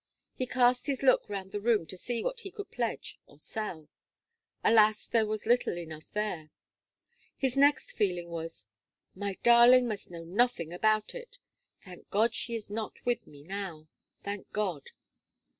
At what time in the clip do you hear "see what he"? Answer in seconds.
1.95-2.49